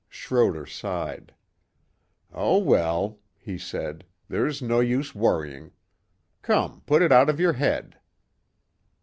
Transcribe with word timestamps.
Schroder 0.09 0.65
sighed. 0.65 1.31
"Oh 2.33 2.57
well," 2.57 3.19
he 3.37 3.59
said, 3.59 4.03
"there's 4.29 4.59
no 4.59 4.79
use 4.79 5.13
worrying. 5.13 5.73
Come, 6.41 6.81
put 6.87 7.03
it 7.03 7.11
out 7.11 7.29
of 7.29 7.39
your 7.39 7.53
head." 7.53 7.99